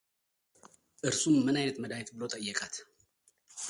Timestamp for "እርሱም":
1.09-1.35